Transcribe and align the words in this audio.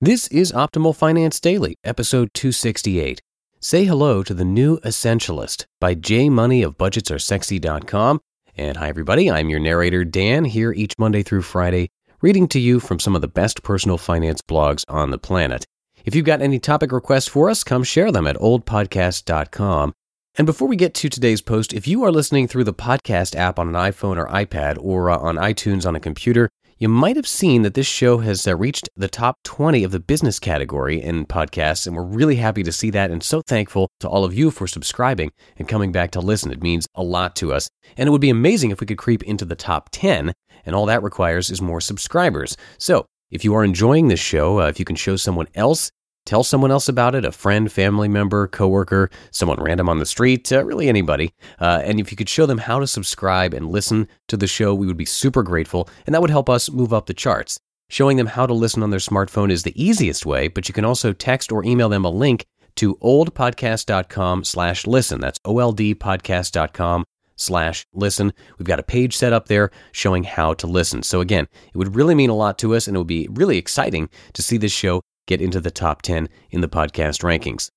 This 0.00 0.28
is 0.28 0.52
Optimal 0.52 0.94
Finance 0.94 1.40
Daily, 1.40 1.74
episode 1.82 2.32
268. 2.32 3.20
Say 3.58 3.84
hello 3.84 4.22
to 4.22 4.32
the 4.32 4.44
new 4.44 4.78
Essentialist 4.82 5.66
by 5.80 5.94
J 5.94 6.30
Money 6.30 6.62
of 6.62 6.78
BudgetsAreSexy.com. 6.78 8.20
And 8.56 8.76
hi, 8.76 8.88
everybody. 8.88 9.28
I'm 9.28 9.48
your 9.50 9.58
narrator, 9.58 10.04
Dan, 10.04 10.44
here 10.44 10.72
each 10.72 10.94
Monday 11.00 11.24
through 11.24 11.42
Friday, 11.42 11.90
reading 12.22 12.46
to 12.46 12.60
you 12.60 12.78
from 12.78 13.00
some 13.00 13.16
of 13.16 13.22
the 13.22 13.26
best 13.26 13.64
personal 13.64 13.98
finance 13.98 14.40
blogs 14.40 14.84
on 14.86 15.10
the 15.10 15.18
planet. 15.18 15.66
If 16.04 16.14
you've 16.14 16.24
got 16.24 16.42
any 16.42 16.60
topic 16.60 16.92
requests 16.92 17.26
for 17.26 17.50
us, 17.50 17.64
come 17.64 17.82
share 17.82 18.12
them 18.12 18.28
at 18.28 18.36
oldpodcast.com. 18.36 19.94
And 20.36 20.46
before 20.46 20.68
we 20.68 20.76
get 20.76 20.94
to 20.94 21.08
today's 21.08 21.42
post, 21.42 21.72
if 21.72 21.88
you 21.88 22.04
are 22.04 22.12
listening 22.12 22.46
through 22.46 22.62
the 22.62 22.72
podcast 22.72 23.34
app 23.34 23.58
on 23.58 23.66
an 23.66 23.74
iPhone 23.74 24.16
or 24.16 24.28
iPad 24.28 24.78
or 24.80 25.10
uh, 25.10 25.18
on 25.18 25.34
iTunes 25.34 25.84
on 25.84 25.96
a 25.96 26.00
computer, 26.00 26.48
you 26.78 26.88
might 26.88 27.16
have 27.16 27.26
seen 27.26 27.62
that 27.62 27.74
this 27.74 27.88
show 27.88 28.18
has 28.18 28.46
uh, 28.46 28.56
reached 28.56 28.88
the 28.96 29.08
top 29.08 29.36
20 29.42 29.82
of 29.82 29.90
the 29.90 29.98
business 29.98 30.38
category 30.38 31.02
in 31.02 31.26
podcasts, 31.26 31.88
and 31.88 31.96
we're 31.96 32.04
really 32.04 32.36
happy 32.36 32.62
to 32.62 32.70
see 32.70 32.90
that 32.90 33.10
and 33.10 33.20
so 33.20 33.42
thankful 33.48 33.88
to 33.98 34.08
all 34.08 34.24
of 34.24 34.32
you 34.32 34.52
for 34.52 34.68
subscribing 34.68 35.32
and 35.56 35.66
coming 35.66 35.90
back 35.90 36.12
to 36.12 36.20
listen. 36.20 36.52
It 36.52 36.62
means 36.62 36.86
a 36.94 37.02
lot 37.02 37.34
to 37.36 37.52
us. 37.52 37.68
And 37.96 38.06
it 38.06 38.12
would 38.12 38.20
be 38.20 38.30
amazing 38.30 38.70
if 38.70 38.80
we 38.80 38.86
could 38.86 38.96
creep 38.96 39.24
into 39.24 39.44
the 39.44 39.56
top 39.56 39.88
10, 39.90 40.32
and 40.64 40.76
all 40.76 40.86
that 40.86 41.02
requires 41.02 41.50
is 41.50 41.60
more 41.60 41.80
subscribers. 41.80 42.56
So, 42.78 43.06
if 43.30 43.44
you 43.44 43.54
are 43.56 43.64
enjoying 43.64 44.06
this 44.06 44.20
show, 44.20 44.60
uh, 44.60 44.68
if 44.68 44.78
you 44.78 44.84
can 44.84 44.96
show 44.96 45.16
someone 45.16 45.48
else 45.54 45.90
Tell 46.28 46.44
someone 46.44 46.70
else 46.70 46.90
about 46.90 47.14
it, 47.14 47.24
a 47.24 47.32
friend, 47.32 47.72
family 47.72 48.06
member, 48.06 48.48
coworker, 48.48 49.08
someone 49.30 49.62
random 49.62 49.88
on 49.88 49.98
the 49.98 50.04
street, 50.04 50.52
uh, 50.52 50.62
really 50.62 50.86
anybody. 50.86 51.32
Uh, 51.58 51.80
and 51.82 51.98
if 51.98 52.10
you 52.10 52.18
could 52.18 52.28
show 52.28 52.44
them 52.44 52.58
how 52.58 52.78
to 52.78 52.86
subscribe 52.86 53.54
and 53.54 53.70
listen 53.70 54.06
to 54.26 54.36
the 54.36 54.46
show, 54.46 54.74
we 54.74 54.86
would 54.86 54.98
be 54.98 55.06
super 55.06 55.42
grateful, 55.42 55.88
and 56.04 56.14
that 56.14 56.20
would 56.20 56.28
help 56.28 56.50
us 56.50 56.70
move 56.70 56.92
up 56.92 57.06
the 57.06 57.14
charts. 57.14 57.58
Showing 57.88 58.18
them 58.18 58.26
how 58.26 58.44
to 58.44 58.52
listen 58.52 58.82
on 58.82 58.90
their 58.90 59.00
smartphone 59.00 59.50
is 59.50 59.62
the 59.62 59.82
easiest 59.82 60.26
way, 60.26 60.48
but 60.48 60.68
you 60.68 60.74
can 60.74 60.84
also 60.84 61.14
text 61.14 61.50
or 61.50 61.64
email 61.64 61.88
them 61.88 62.04
a 62.04 62.10
link 62.10 62.44
to 62.76 62.96
oldpodcast.com 62.96 64.44
slash 64.44 64.86
listen. 64.86 65.20
That's 65.20 65.38
oldpodcast.com 65.46 67.04
slash 67.36 67.86
listen. 67.94 68.34
We've 68.58 68.66
got 68.66 68.80
a 68.80 68.82
page 68.82 69.16
set 69.16 69.32
up 69.32 69.48
there 69.48 69.70
showing 69.92 70.24
how 70.24 70.52
to 70.52 70.66
listen. 70.66 71.02
So 71.04 71.22
again, 71.22 71.48
it 71.72 71.78
would 71.78 71.96
really 71.96 72.14
mean 72.14 72.28
a 72.28 72.36
lot 72.36 72.58
to 72.58 72.74
us 72.74 72.86
and 72.86 72.96
it 72.96 72.98
would 72.98 73.06
be 73.06 73.28
really 73.30 73.56
exciting 73.56 74.10
to 74.34 74.42
see 74.42 74.58
this 74.58 74.72
show 74.72 75.00
get 75.28 75.40
into 75.40 75.60
the 75.60 75.70
top 75.70 76.02
10 76.02 76.28
in 76.50 76.60
the 76.60 76.68
podcast 76.68 77.22
rankings. 77.22 77.70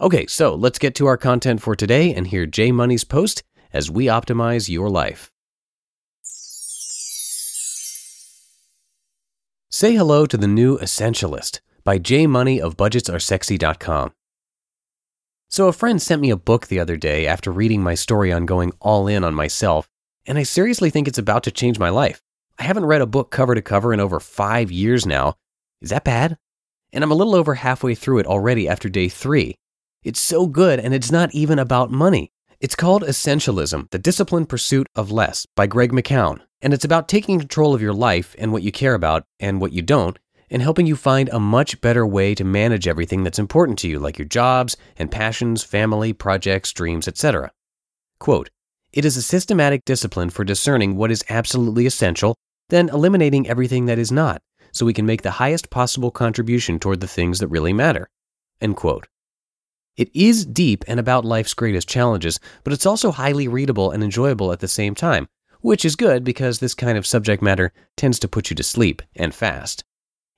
Okay, 0.00 0.26
so 0.26 0.54
let's 0.54 0.78
get 0.78 0.94
to 0.94 1.06
our 1.06 1.16
content 1.16 1.60
for 1.60 1.74
today 1.74 2.14
and 2.14 2.28
hear 2.28 2.46
J. 2.46 2.70
Money's 2.70 3.02
post 3.04 3.42
as 3.72 3.90
we 3.90 4.06
optimize 4.06 4.68
your 4.68 4.88
life. 4.88 5.32
Say 9.68 9.94
hello 9.94 10.26
to 10.26 10.36
the 10.36 10.46
new 10.46 10.78
Essentialist 10.78 11.60
by 11.84 11.98
J. 11.98 12.26
Money 12.26 12.60
of 12.60 12.76
BudgetsAreSexy.com. 12.76 14.12
So, 15.48 15.66
a 15.68 15.72
friend 15.72 16.00
sent 16.00 16.22
me 16.22 16.30
a 16.30 16.36
book 16.36 16.68
the 16.68 16.78
other 16.78 16.96
day 16.96 17.26
after 17.26 17.50
reading 17.50 17.82
my 17.82 17.94
story 17.94 18.32
on 18.32 18.46
going 18.46 18.72
all 18.80 19.08
in 19.08 19.24
on 19.24 19.34
myself, 19.34 19.88
and 20.26 20.38
I 20.38 20.44
seriously 20.44 20.90
think 20.90 21.08
it's 21.08 21.18
about 21.18 21.42
to 21.44 21.50
change 21.50 21.78
my 21.78 21.88
life. 21.88 22.22
I 22.58 22.64
haven't 22.64 22.84
read 22.84 23.00
a 23.00 23.06
book 23.06 23.30
cover 23.30 23.54
to 23.54 23.62
cover 23.62 23.92
in 23.92 24.00
over 24.00 24.20
five 24.20 24.70
years 24.70 25.06
now. 25.06 25.34
Is 25.80 25.90
that 25.90 26.04
bad? 26.04 26.36
And 26.92 27.04
I'm 27.04 27.10
a 27.10 27.14
little 27.14 27.34
over 27.34 27.54
halfway 27.54 27.94
through 27.94 28.18
it 28.18 28.26
already 28.26 28.68
after 28.68 28.88
day 28.88 29.08
three. 29.08 29.54
It's 30.02 30.20
so 30.20 30.46
good, 30.46 30.80
and 30.80 30.94
it's 30.94 31.10
not 31.10 31.34
even 31.34 31.58
about 31.58 31.90
money. 31.90 32.32
It's 32.60 32.74
called 32.74 33.02
Essentialism 33.02 33.90
The 33.90 33.98
Disciplined 33.98 34.48
Pursuit 34.48 34.86
of 34.94 35.10
Less 35.10 35.46
by 35.56 35.66
Greg 35.66 35.92
McKeown, 35.92 36.40
and 36.62 36.74
it's 36.74 36.84
about 36.84 37.08
taking 37.08 37.38
control 37.38 37.74
of 37.74 37.82
your 37.82 37.92
life 37.92 38.34
and 38.38 38.52
what 38.52 38.62
you 38.62 38.72
care 38.72 38.94
about 38.94 39.24
and 39.38 39.60
what 39.60 39.72
you 39.72 39.82
don't, 39.82 40.18
and 40.50 40.60
helping 40.62 40.86
you 40.86 40.96
find 40.96 41.28
a 41.28 41.40
much 41.40 41.80
better 41.80 42.06
way 42.06 42.34
to 42.34 42.44
manage 42.44 42.88
everything 42.88 43.24
that's 43.24 43.38
important 43.38 43.78
to 43.78 43.88
you, 43.88 43.98
like 43.98 44.18
your 44.18 44.28
jobs 44.28 44.76
and 44.96 45.10
passions, 45.10 45.62
family, 45.62 46.12
projects, 46.12 46.72
dreams, 46.72 47.06
etc. 47.06 47.50
Quote, 48.18 48.50
it 48.92 49.04
is 49.04 49.16
a 49.16 49.22
systematic 49.22 49.84
discipline 49.84 50.30
for 50.30 50.44
discerning 50.44 50.96
what 50.96 51.10
is 51.10 51.24
absolutely 51.28 51.86
essential, 51.86 52.34
then 52.68 52.88
eliminating 52.88 53.48
everything 53.48 53.86
that 53.86 53.98
is 53.98 54.10
not 54.10 54.42
so 54.72 54.86
we 54.86 54.92
can 54.92 55.06
make 55.06 55.22
the 55.22 55.30
highest 55.32 55.70
possible 55.70 56.10
contribution 56.10 56.78
toward 56.78 57.00
the 57.00 57.08
things 57.08 57.38
that 57.38 57.48
really 57.48 57.72
matter. 57.72 58.08
End 58.60 58.76
quote. 58.76 59.08
It 59.96 60.10
is 60.14 60.46
deep 60.46 60.84
and 60.86 61.00
about 61.00 61.24
life's 61.24 61.54
greatest 61.54 61.88
challenges, 61.88 62.40
but 62.64 62.72
it's 62.72 62.86
also 62.86 63.10
highly 63.10 63.48
readable 63.48 63.90
and 63.90 64.02
enjoyable 64.02 64.52
at 64.52 64.60
the 64.60 64.68
same 64.68 64.94
time, 64.94 65.28
which 65.60 65.84
is 65.84 65.96
good 65.96 66.24
because 66.24 66.58
this 66.58 66.74
kind 66.74 66.96
of 66.96 67.06
subject 67.06 67.42
matter 67.42 67.72
tends 67.96 68.18
to 68.20 68.28
put 68.28 68.50
you 68.50 68.56
to 68.56 68.62
sleep 68.62 69.02
and 69.16 69.34
fast. 69.34 69.84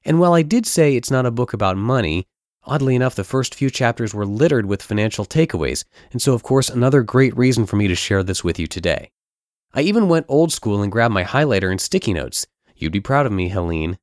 And 0.05 0.19
while 0.19 0.35
I 0.35 0.43
did 0.43 0.67
say 0.67 0.97
it's 0.97 1.11
not 1.11 1.27
a 1.27 1.31
book 1.31 1.53
about 1.53 1.77
money, 1.77 2.27
oddly 2.65 2.97
enough, 2.97 3.15
the 3.15 3.25
first 3.25 3.55
few 3.55 3.71
chapters 3.71 4.13
were 4.13 4.27
littered 4.27 4.67
with 4.67 4.83
financial 4.83 5.25
takeaways, 5.25 5.85
and 6.11 6.21
so, 6.21 6.33
of 6.35 6.43
course, 6.43 6.69
another 6.69 7.03
great 7.03 7.37
reason 7.37 7.67
for 7.67 7.77
me 7.77 7.87
to 7.89 7.95
share 7.95 8.23
this 8.23 8.43
with 8.43 8.59
you 8.59 8.67
today. 8.67 9.11
I 9.75 9.83
even 9.83 10.09
went 10.09 10.27
old 10.29 10.53
school 10.53 10.83
and 10.83 10.91
grabbed 10.91 11.15
my 11.15 11.25
highlighter 11.25 11.71
and 11.71 11.81
sticky 11.81 12.15
notes. 12.15 12.47
You'd 12.75 12.93
be 12.93 13.01
proud 13.01 13.27
of 13.27 13.33
me, 13.33 13.49
Helene. 13.49 13.99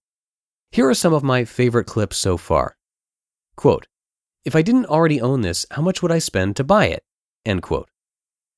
Here 0.72 0.88
are 0.88 0.94
some 0.94 1.14
of 1.14 1.24
my 1.24 1.46
favorite 1.46 1.86
clips 1.86 2.18
so 2.18 2.38
far. 2.38 2.78
Quote, 3.56 3.88
if 4.46 4.56
I 4.56 4.62
didn't 4.62 4.86
already 4.86 5.20
own 5.20 5.42
this, 5.42 5.66
how 5.72 5.82
much 5.82 6.02
would 6.02 6.12
I 6.12 6.20
spend 6.20 6.56
to 6.56 6.64
buy 6.64 6.86
it? 6.86 7.04
End 7.44 7.62
quote. 7.62 7.90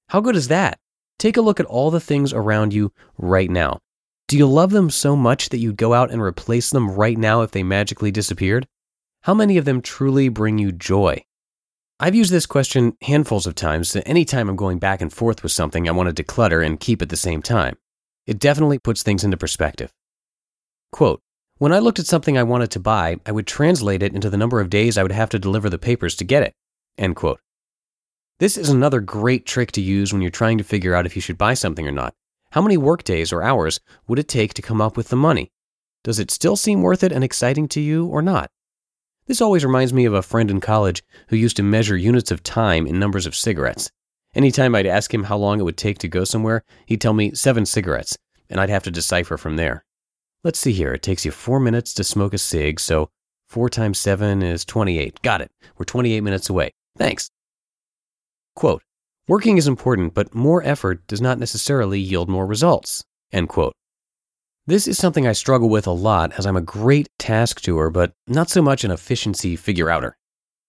How 0.09 0.19
good 0.19 0.35
is 0.35 0.49
that? 0.49 0.79
Take 1.17 1.37
a 1.37 1.41
look 1.41 1.59
at 1.59 1.65
all 1.65 1.89
the 1.89 2.01
things 2.01 2.33
around 2.33 2.73
you 2.73 2.91
right 3.17 3.49
now. 3.49 3.79
Do 4.27 4.37
you 4.37 4.45
love 4.45 4.71
them 4.71 4.89
so 4.89 5.15
much 5.15 5.49
that 5.49 5.59
you'd 5.59 5.77
go 5.77 5.93
out 5.93 6.11
and 6.11 6.21
replace 6.21 6.69
them 6.69 6.91
right 6.91 7.17
now 7.17 7.41
if 7.41 7.51
they 7.51 7.63
magically 7.63 8.11
disappeared? 8.11 8.67
How 9.21 9.33
many 9.33 9.57
of 9.57 9.65
them 9.65 9.81
truly 9.81 10.29
bring 10.29 10.57
you 10.57 10.71
joy? 10.71 11.23
I've 11.99 12.15
used 12.15 12.31
this 12.31 12.45
question 12.45 12.97
handfuls 13.03 13.45
of 13.45 13.55
times 13.55 13.95
anytime 14.05 14.49
I'm 14.49 14.55
going 14.55 14.79
back 14.79 15.01
and 15.01 15.13
forth 15.13 15.43
with 15.43 15.51
something 15.51 15.87
I 15.87 15.91
want 15.91 16.15
to 16.15 16.23
declutter 16.23 16.65
and 16.65 16.79
keep 16.79 17.01
at 17.01 17.09
the 17.09 17.15
same 17.15 17.41
time. 17.41 17.77
It 18.25 18.39
definitely 18.39 18.79
puts 18.79 19.03
things 19.03 19.23
into 19.23 19.37
perspective. 19.37 19.93
Quote, 20.91 21.21
when 21.61 21.71
I 21.71 21.77
looked 21.77 21.99
at 21.99 22.07
something 22.07 22.39
I 22.39 22.41
wanted 22.41 22.71
to 22.71 22.79
buy, 22.79 23.17
I 23.23 23.31
would 23.31 23.45
translate 23.45 24.01
it 24.01 24.15
into 24.15 24.31
the 24.31 24.37
number 24.37 24.59
of 24.59 24.71
days 24.71 24.97
I 24.97 25.03
would 25.03 25.11
have 25.11 25.29
to 25.29 25.37
deliver 25.37 25.69
the 25.69 25.77
papers 25.77 26.15
to 26.15 26.23
get 26.23 26.41
it. 26.41 26.55
End 26.97 27.15
quote. 27.15 27.39
This 28.39 28.57
is 28.57 28.69
another 28.69 28.99
great 28.99 29.45
trick 29.45 29.71
to 29.73 29.81
use 29.81 30.11
when 30.11 30.23
you're 30.23 30.31
trying 30.31 30.57
to 30.57 30.63
figure 30.63 30.95
out 30.95 31.05
if 31.05 31.15
you 31.15 31.21
should 31.21 31.37
buy 31.37 31.53
something 31.53 31.87
or 31.87 31.91
not. 31.91 32.15
How 32.49 32.63
many 32.63 32.77
workdays 32.77 33.31
or 33.31 33.43
hours 33.43 33.79
would 34.07 34.17
it 34.17 34.27
take 34.27 34.55
to 34.55 34.63
come 34.63 34.81
up 34.81 34.97
with 34.97 35.09
the 35.09 35.15
money? 35.15 35.51
Does 36.03 36.17
it 36.17 36.31
still 36.31 36.55
seem 36.55 36.81
worth 36.81 37.03
it 37.03 37.11
and 37.11 37.23
exciting 37.23 37.67
to 37.67 37.79
you 37.79 38.07
or 38.07 38.23
not? 38.23 38.49
This 39.27 39.39
always 39.39 39.63
reminds 39.63 39.93
me 39.93 40.05
of 40.05 40.15
a 40.15 40.23
friend 40.23 40.49
in 40.49 40.61
college 40.61 41.03
who 41.27 41.35
used 41.35 41.57
to 41.57 41.63
measure 41.63 41.95
units 41.95 42.31
of 42.31 42.41
time 42.41 42.87
in 42.87 42.97
numbers 42.97 43.27
of 43.27 43.35
cigarettes. 43.35 43.91
Anytime 44.33 44.73
I'd 44.73 44.87
ask 44.87 45.13
him 45.13 45.25
how 45.25 45.37
long 45.37 45.59
it 45.59 45.63
would 45.63 45.77
take 45.77 45.99
to 45.99 46.07
go 46.07 46.23
somewhere, 46.23 46.63
he'd 46.87 47.01
tell 47.01 47.13
me 47.13 47.35
seven 47.35 47.67
cigarettes, 47.67 48.17
and 48.49 48.59
I'd 48.59 48.71
have 48.71 48.81
to 48.85 48.89
decipher 48.89 49.37
from 49.37 49.57
there. 49.57 49.85
Let's 50.43 50.59
see 50.59 50.71
here. 50.73 50.93
It 50.93 51.03
takes 51.03 51.23
you 51.23 51.31
four 51.31 51.59
minutes 51.59 51.93
to 51.93 52.03
smoke 52.03 52.33
a 52.33 52.39
cig, 52.39 52.79
so 52.79 53.09
four 53.47 53.69
times 53.69 53.99
seven 53.99 54.41
is 54.41 54.65
28. 54.65 55.21
Got 55.21 55.41
it. 55.41 55.51
We're 55.77 55.85
28 55.85 56.21
minutes 56.21 56.49
away. 56.49 56.71
Thanks. 56.97 57.29
Quote, 58.55 58.81
Working 59.27 59.57
is 59.57 59.67
important, 59.67 60.15
but 60.15 60.33
more 60.33 60.63
effort 60.63 61.05
does 61.05 61.21
not 61.21 61.37
necessarily 61.37 61.99
yield 61.99 62.27
more 62.27 62.47
results. 62.47 63.03
End 63.31 63.49
quote. 63.49 63.73
This 64.65 64.87
is 64.87 64.97
something 64.97 65.27
I 65.27 65.33
struggle 65.33 65.69
with 65.69 65.85
a 65.85 65.91
lot 65.91 66.33
as 66.37 66.45
I'm 66.45 66.57
a 66.57 66.61
great 66.61 67.07
task 67.19 67.61
doer, 67.61 67.91
but 67.91 68.13
not 68.27 68.49
so 68.49 68.61
much 68.61 68.83
an 68.83 68.91
efficiency 68.91 69.55
figure 69.55 69.89
outer. 69.89 70.17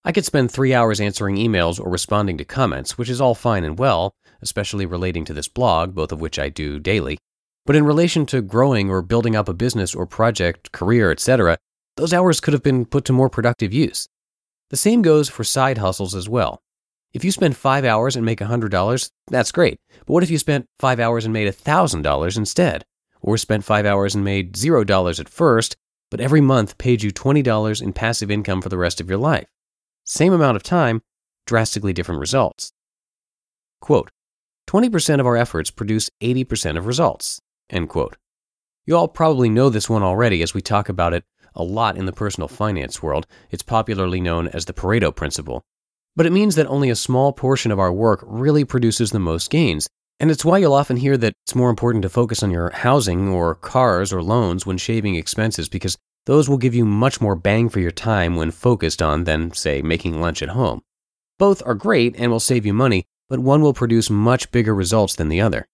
I 0.04 0.12
could 0.12 0.24
spend 0.26 0.50
three 0.50 0.74
hours 0.74 1.00
answering 1.00 1.36
emails 1.36 1.80
or 1.80 1.90
responding 1.90 2.36
to 2.38 2.44
comments, 2.44 2.98
which 2.98 3.08
is 3.08 3.20
all 3.20 3.34
fine 3.34 3.64
and 3.64 3.78
well, 3.78 4.12
especially 4.42 4.84
relating 4.84 5.24
to 5.24 5.32
this 5.32 5.48
blog, 5.48 5.94
both 5.94 6.12
of 6.12 6.20
which 6.20 6.38
I 6.38 6.48
do 6.48 6.78
daily. 6.78 7.18
But 7.64 7.76
in 7.76 7.84
relation 7.84 8.26
to 8.26 8.42
growing 8.42 8.90
or 8.90 9.02
building 9.02 9.36
up 9.36 9.48
a 9.48 9.54
business 9.54 9.94
or 9.94 10.06
project, 10.06 10.72
career, 10.72 11.12
etc., 11.12 11.58
those 11.96 12.12
hours 12.12 12.40
could 12.40 12.54
have 12.54 12.62
been 12.62 12.84
put 12.84 13.04
to 13.04 13.12
more 13.12 13.28
productive 13.28 13.72
use. 13.72 14.08
The 14.70 14.76
same 14.76 15.02
goes 15.02 15.28
for 15.28 15.44
side 15.44 15.78
hustles 15.78 16.14
as 16.14 16.28
well. 16.28 16.62
If 17.12 17.24
you 17.24 17.30
spend 17.30 17.56
five 17.56 17.84
hours 17.84 18.16
and 18.16 18.24
make 18.24 18.40
$100, 18.40 19.10
that's 19.28 19.52
great. 19.52 19.78
But 20.00 20.12
what 20.14 20.22
if 20.22 20.30
you 20.30 20.38
spent 20.38 20.66
five 20.80 20.98
hours 20.98 21.24
and 21.24 21.32
made 21.32 21.52
$1,000 21.52 22.36
instead? 22.36 22.84
Or 23.20 23.36
spent 23.36 23.64
five 23.64 23.86
hours 23.86 24.14
and 24.14 24.24
made 24.24 24.54
$0 24.54 25.20
at 25.20 25.28
first, 25.28 25.76
but 26.10 26.20
every 26.20 26.40
month 26.40 26.78
paid 26.78 27.02
you 27.02 27.12
$20 27.12 27.82
in 27.82 27.92
passive 27.92 28.30
income 28.30 28.62
for 28.62 28.70
the 28.70 28.78
rest 28.78 29.00
of 29.00 29.08
your 29.08 29.18
life? 29.18 29.46
Same 30.04 30.32
amount 30.32 30.56
of 30.56 30.62
time, 30.62 31.02
drastically 31.46 31.92
different 31.92 32.20
results. 32.20 32.72
Quote, 33.80 34.10
20% 34.68 35.20
of 35.20 35.26
our 35.26 35.36
efforts 35.36 35.70
produce 35.70 36.10
80% 36.20 36.78
of 36.78 36.86
results. 36.86 37.40
End 37.72 37.88
quote. 37.88 38.16
You 38.86 38.96
all 38.96 39.08
probably 39.08 39.48
know 39.48 39.70
this 39.70 39.88
one 39.88 40.02
already 40.02 40.42
as 40.42 40.54
we 40.54 40.60
talk 40.60 40.88
about 40.88 41.14
it 41.14 41.24
a 41.54 41.62
lot 41.62 41.96
in 41.96 42.06
the 42.06 42.12
personal 42.12 42.48
finance 42.48 43.02
world. 43.02 43.26
It's 43.50 43.62
popularly 43.62 44.20
known 44.20 44.48
as 44.48 44.64
the 44.64 44.72
Pareto 44.72 45.14
Principle. 45.14 45.62
But 46.14 46.26
it 46.26 46.32
means 46.32 46.54
that 46.54 46.66
only 46.66 46.90
a 46.90 46.96
small 46.96 47.32
portion 47.32 47.72
of 47.72 47.78
our 47.78 47.92
work 47.92 48.22
really 48.26 48.64
produces 48.64 49.10
the 49.10 49.18
most 49.18 49.50
gains. 49.50 49.88
And 50.20 50.30
it's 50.30 50.44
why 50.44 50.58
you'll 50.58 50.74
often 50.74 50.98
hear 50.98 51.16
that 51.16 51.34
it's 51.44 51.54
more 51.54 51.70
important 51.70 52.02
to 52.02 52.08
focus 52.08 52.42
on 52.42 52.50
your 52.50 52.70
housing 52.70 53.28
or 53.28 53.54
cars 53.54 54.12
or 54.12 54.22
loans 54.22 54.66
when 54.66 54.78
shaving 54.78 55.14
expenses 55.14 55.68
because 55.68 55.96
those 56.26 56.48
will 56.48 56.58
give 56.58 56.74
you 56.74 56.84
much 56.84 57.20
more 57.20 57.34
bang 57.34 57.68
for 57.68 57.80
your 57.80 57.90
time 57.90 58.36
when 58.36 58.50
focused 58.50 59.02
on 59.02 59.24
than, 59.24 59.52
say, 59.52 59.82
making 59.82 60.20
lunch 60.20 60.42
at 60.42 60.50
home. 60.50 60.82
Both 61.38 61.62
are 61.66 61.74
great 61.74 62.14
and 62.16 62.30
will 62.30 62.40
save 62.40 62.64
you 62.64 62.72
money, 62.72 63.04
but 63.28 63.40
one 63.40 63.62
will 63.62 63.72
produce 63.72 64.10
much 64.10 64.52
bigger 64.52 64.74
results 64.74 65.16
than 65.16 65.28
the 65.28 65.40
other. 65.40 65.66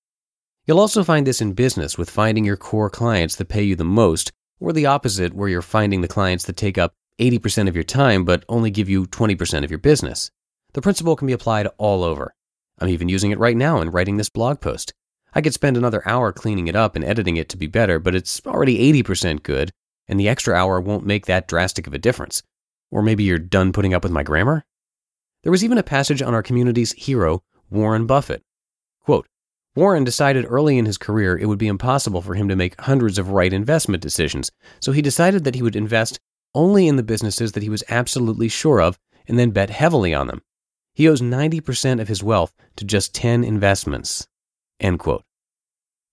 You'll 0.68 0.80
also 0.80 1.02
find 1.02 1.26
this 1.26 1.40
in 1.40 1.54
business 1.54 1.96
with 1.96 2.10
finding 2.10 2.44
your 2.44 2.58
core 2.58 2.90
clients 2.90 3.36
that 3.36 3.48
pay 3.48 3.62
you 3.62 3.74
the 3.74 3.84
most, 3.84 4.32
or 4.60 4.74
the 4.74 4.84
opposite, 4.84 5.32
where 5.32 5.48
you're 5.48 5.62
finding 5.62 6.02
the 6.02 6.08
clients 6.08 6.44
that 6.44 6.58
take 6.58 6.76
up 6.76 6.92
80% 7.18 7.68
of 7.68 7.74
your 7.74 7.84
time 7.84 8.22
but 8.22 8.44
only 8.50 8.70
give 8.70 8.86
you 8.86 9.06
20% 9.06 9.64
of 9.64 9.70
your 9.70 9.78
business. 9.78 10.30
The 10.74 10.82
principle 10.82 11.16
can 11.16 11.26
be 11.26 11.32
applied 11.32 11.68
all 11.78 12.04
over. 12.04 12.34
I'm 12.78 12.90
even 12.90 13.08
using 13.08 13.30
it 13.30 13.38
right 13.38 13.56
now 13.56 13.80
in 13.80 13.90
writing 13.90 14.18
this 14.18 14.28
blog 14.28 14.60
post. 14.60 14.92
I 15.34 15.40
could 15.40 15.54
spend 15.54 15.78
another 15.78 16.06
hour 16.06 16.34
cleaning 16.34 16.68
it 16.68 16.76
up 16.76 16.96
and 16.96 17.04
editing 17.04 17.38
it 17.38 17.48
to 17.48 17.56
be 17.56 17.66
better, 17.66 17.98
but 17.98 18.14
it's 18.14 18.42
already 18.46 18.92
80% 19.02 19.42
good, 19.42 19.70
and 20.06 20.20
the 20.20 20.28
extra 20.28 20.54
hour 20.54 20.82
won't 20.82 21.06
make 21.06 21.24
that 21.24 21.48
drastic 21.48 21.86
of 21.86 21.94
a 21.94 21.98
difference. 21.98 22.42
Or 22.90 23.00
maybe 23.00 23.24
you're 23.24 23.38
done 23.38 23.72
putting 23.72 23.94
up 23.94 24.02
with 24.02 24.12
my 24.12 24.22
grammar? 24.22 24.66
There 25.44 25.52
was 25.52 25.64
even 25.64 25.78
a 25.78 25.82
passage 25.82 26.20
on 26.20 26.34
our 26.34 26.42
community's 26.42 26.92
hero, 26.92 27.42
Warren 27.70 28.04
Buffett. 28.04 28.42
Quote, 29.00 29.26
Warren 29.78 30.02
decided 30.02 30.44
early 30.48 30.76
in 30.76 30.86
his 30.86 30.98
career 30.98 31.38
it 31.38 31.46
would 31.46 31.56
be 31.56 31.69
impossible 31.69 32.20
for 32.20 32.34
him 32.34 32.48
to 32.48 32.56
make 32.56 32.80
hundreds 32.80 33.16
of 33.16 33.30
right 33.30 33.52
investment 33.52 34.02
decisions, 34.02 34.50
so 34.80 34.90
he 34.90 35.00
decided 35.00 35.44
that 35.44 35.54
he 35.54 35.62
would 35.62 35.76
invest 35.76 36.19
only 36.52 36.88
in 36.88 36.96
the 36.96 37.04
businesses 37.04 37.52
that 37.52 37.62
he 37.62 37.69
was 37.69 37.84
absolutely 37.88 38.48
sure 38.48 38.80
of 38.80 38.98
and 39.28 39.38
then 39.38 39.52
bet 39.52 39.70
heavily 39.70 40.12
on 40.12 40.26
them. 40.26 40.42
He 40.94 41.08
owes 41.08 41.20
90% 41.20 42.00
of 42.00 42.08
his 42.08 42.25
wealth 42.25 42.52
to 42.75 42.84
just 42.84 43.14
10 43.14 43.44
investments. 43.44 44.26
End 44.80 44.98
quote. 44.98 45.22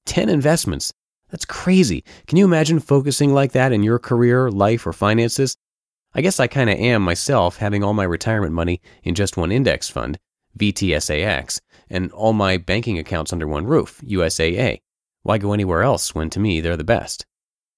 10 0.05 0.29
investments? 0.29 0.93
That's 1.31 1.45
crazy. 1.45 2.03
Can 2.27 2.37
you 2.37 2.45
imagine 2.45 2.79
focusing 2.79 3.33
like 3.33 3.53
that 3.53 3.71
in 3.71 3.81
your 3.81 3.97
career, 3.97 4.51
life, 4.51 4.85
or 4.85 4.93
finances? 4.93 5.57
I 6.13 6.21
guess 6.21 6.39
I 6.39 6.45
kind 6.45 6.69
of 6.69 6.77
am 6.77 7.01
myself, 7.01 7.57
having 7.57 7.83
all 7.83 7.95
my 7.95 8.03
retirement 8.03 8.53
money 8.53 8.79
in 9.01 9.15
just 9.15 9.37
one 9.37 9.51
index 9.51 9.89
fund, 9.89 10.19
VTSAX, 10.55 11.61
and 11.89 12.11
all 12.11 12.33
my 12.33 12.57
banking 12.57 12.97
accounts 12.97 13.33
under 13.33 13.47
one 13.47 13.65
roof, 13.65 14.01
USAA. 14.05 14.81
Why 15.23 15.37
go 15.37 15.53
anywhere 15.53 15.83
else 15.83 16.13
when 16.13 16.29
to 16.31 16.39
me 16.39 16.61
they're 16.61 16.77
the 16.77 16.83
best? 16.83 17.25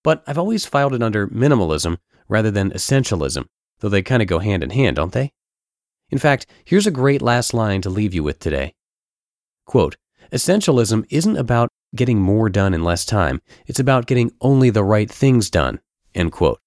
But 0.03 0.23
I've 0.27 0.37
always 0.37 0.65
filed 0.65 0.93
it 0.93 1.03
under 1.03 1.27
minimalism 1.27 1.97
rather 2.27 2.51
than 2.51 2.71
essentialism, 2.71 3.45
though 3.79 3.89
they 3.89 4.01
kind 4.01 4.21
of 4.21 4.27
go 4.27 4.39
hand 4.39 4.63
in 4.63 4.69
hand, 4.69 4.95
don't 4.97 5.13
they? 5.13 5.31
In 6.09 6.17
fact, 6.17 6.45
here's 6.65 6.87
a 6.87 6.91
great 6.91 7.21
last 7.21 7.53
line 7.53 7.81
to 7.81 7.89
leave 7.89 8.13
you 8.13 8.23
with 8.23 8.39
today. 8.39 8.73
Quote, 9.65 9.97
Essentialism 10.31 11.05
isn't 11.09 11.37
about 11.37 11.69
getting 11.95 12.19
more 12.19 12.49
done 12.49 12.73
in 12.73 12.83
less 12.83 13.05
time. 13.05 13.41
It's 13.65 13.79
about 13.79 14.07
getting 14.07 14.31
only 14.41 14.69
the 14.69 14.83
right 14.83 15.09
things 15.09 15.49
done. 15.49 15.79
End 16.13 16.31
quote. 16.31 16.59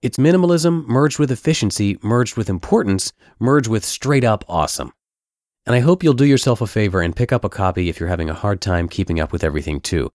It's 0.00 0.16
minimalism 0.16 0.86
merged 0.86 1.18
with 1.18 1.32
efficiency, 1.32 1.98
merged 2.02 2.36
with 2.36 2.48
importance, 2.48 3.12
merged 3.40 3.68
with 3.68 3.84
straight 3.84 4.22
up 4.22 4.44
awesome. 4.48 4.92
And 5.68 5.74
I 5.74 5.80
hope 5.80 6.02
you'll 6.02 6.14
do 6.14 6.24
yourself 6.24 6.62
a 6.62 6.66
favor 6.66 7.02
and 7.02 7.14
pick 7.14 7.30
up 7.30 7.44
a 7.44 7.50
copy 7.50 7.90
if 7.90 8.00
you're 8.00 8.08
having 8.08 8.30
a 8.30 8.34
hard 8.34 8.62
time 8.62 8.88
keeping 8.88 9.20
up 9.20 9.32
with 9.32 9.44
everything 9.44 9.82
too. 9.82 10.08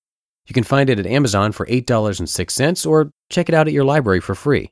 You 0.48 0.54
can 0.54 0.64
find 0.64 0.90
it 0.90 0.98
at 0.98 1.06
Amazon 1.06 1.52
for 1.52 1.68
$8.06 1.68 2.90
or 2.90 3.12
check 3.30 3.50
it 3.50 3.54
out 3.54 3.68
at 3.68 3.74
your 3.74 3.84
library 3.84 4.20
for 4.20 4.34
free. 4.34 4.72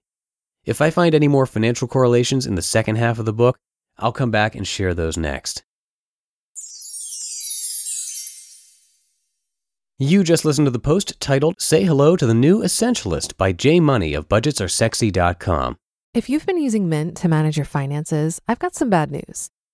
If 0.66 0.82
I 0.82 0.90
find 0.90 1.14
any 1.14 1.28
more 1.28 1.46
financial 1.46 1.88
correlations 1.88 2.48
in 2.48 2.56
the 2.56 2.64
second 2.64 2.96
half 2.96 3.20
of 3.20 3.26
the 3.26 3.32
book, 3.32 3.60
I'll 4.00 4.12
come 4.12 4.32
back 4.32 4.56
and 4.56 4.68
share 4.68 4.96
those 4.96 5.18
next. 5.18 5.62
You 10.00 10.24
just 10.24 10.46
listened 10.46 10.66
to 10.66 10.72
the 10.72 10.80
post 10.80 11.20
titled 11.20 11.62
Say 11.62 11.84
Hello 11.84 12.16
to 12.16 12.26
the 12.26 12.34
New 12.34 12.64
Essentialist 12.64 13.38
by 13.38 13.52
J. 13.52 13.80
Money 13.80 14.16
of 14.16 14.28
BudgetsAreSexy.com. 14.28 15.78
If 16.16 16.28
you've 16.28 16.48
been 16.48 16.58
using 16.58 16.90
Mint 16.90 17.16
to 17.18 17.28
manage 17.28 17.56
your 17.56 17.68
finances, 17.68 18.42
I've 18.48 18.58
got 18.58 18.74
some 18.74 18.90
bad 18.90 19.12
news. 19.12 19.52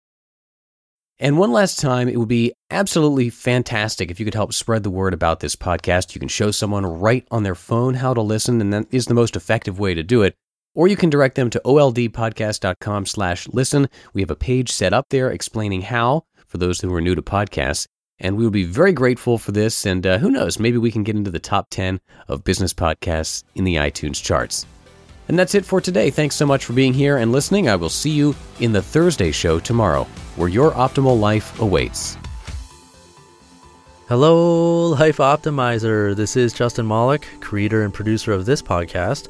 And 1.17 1.37
one 1.37 1.51
last 1.51 1.79
time, 1.79 2.09
it 2.09 2.17
would 2.17 2.27
be 2.27 2.53
absolutely 2.69 3.29
fantastic 3.29 4.11
if 4.11 4.19
you 4.19 4.25
could 4.25 4.33
help 4.33 4.53
spread 4.53 4.83
the 4.83 4.89
word 4.89 5.13
about 5.13 5.39
this 5.39 5.55
podcast. 5.55 6.13
You 6.13 6.19
can 6.19 6.27
show 6.27 6.51
someone 6.51 6.85
right 6.85 7.25
on 7.31 7.43
their 7.43 7.55
phone 7.55 7.95
how 7.95 8.13
to 8.13 8.21
listen, 8.21 8.59
and 8.59 8.73
that 8.73 8.87
is 8.91 9.05
the 9.05 9.13
most 9.13 9.35
effective 9.35 9.79
way 9.79 9.93
to 9.93 10.03
do 10.03 10.23
it. 10.23 10.35
Or 10.75 10.87
you 10.87 10.95
can 10.95 11.09
direct 11.09 11.35
them 11.35 11.49
to 11.49 11.61
oldpodcast.com 11.65 13.07
slash 13.07 13.47
listen. 13.47 13.89
We 14.13 14.21
have 14.21 14.29
a 14.29 14.35
page 14.35 14.71
set 14.71 14.93
up 14.93 15.07
there 15.09 15.31
explaining 15.31 15.81
how 15.81 16.25
for 16.45 16.59
those 16.59 16.81
who 16.81 16.93
are 16.93 17.01
new 17.01 17.15
to 17.15 17.21
podcasts. 17.23 17.87
And 18.19 18.37
we 18.37 18.43
would 18.43 18.53
be 18.53 18.65
very 18.65 18.93
grateful 18.93 19.37
for 19.37 19.51
this. 19.51 19.85
And 19.85 20.05
uh, 20.05 20.17
who 20.19 20.29
knows, 20.29 20.59
maybe 20.59 20.77
we 20.77 20.91
can 20.91 21.03
get 21.03 21.15
into 21.15 21.31
the 21.31 21.39
top 21.39 21.67
10 21.71 21.99
of 22.27 22.43
business 22.43 22.73
podcasts 22.73 23.43
in 23.55 23.63
the 23.63 23.75
iTunes 23.75 24.21
charts. 24.21 24.65
And 25.27 25.39
that's 25.39 25.55
it 25.55 25.65
for 25.65 25.81
today. 25.81 26.11
Thanks 26.11 26.35
so 26.35 26.45
much 26.45 26.65
for 26.65 26.73
being 26.73 26.93
here 26.93 27.17
and 27.17 27.31
listening. 27.31 27.67
I 27.67 27.75
will 27.75 27.89
see 27.89 28.11
you 28.11 28.35
in 28.59 28.71
the 28.71 28.81
Thursday 28.81 29.31
show 29.31 29.59
tomorrow, 29.59 30.03
where 30.35 30.49
your 30.49 30.71
optimal 30.71 31.19
life 31.19 31.59
awaits. 31.59 32.17
Hello, 34.07 34.89
Life 34.89 35.17
Optimizer. 35.17 36.15
This 36.15 36.37
is 36.37 36.53
Justin 36.53 36.87
Malik, 36.87 37.27
creator 37.39 37.81
and 37.81 37.91
producer 37.91 38.33
of 38.33 38.45
this 38.45 38.61
podcast, 38.61 39.29